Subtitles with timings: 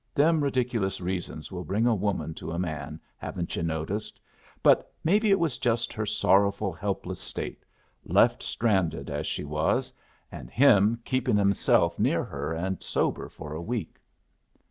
[0.15, 4.19] Them ridiculous reasons will bring a woman to a man, haven't yu' noticed?
[4.63, 7.63] But maybe it was just her sorrowful, helpless state,
[8.03, 9.93] left stranded as she was,
[10.31, 13.99] and him keeping himself near her and sober for a week.